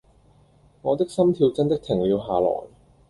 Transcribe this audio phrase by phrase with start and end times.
[0.81, 2.63] 我的心跳真的停了下來